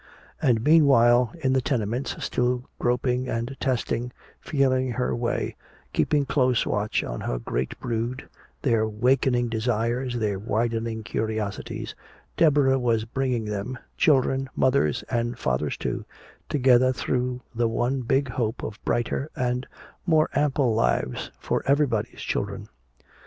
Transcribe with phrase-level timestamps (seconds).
[0.41, 5.55] And meanwhile, in the tenements, still groping and testing, feeling her way,
[5.93, 8.27] keeping close watch on her great brood,
[8.63, 11.93] their wakening desires, their widening curiosities,
[12.35, 16.03] Deborah was bringing them, children, mothers and fathers too,
[16.49, 19.67] together through the one big hope of brighter and
[20.07, 22.69] more ample lives for everybody's children.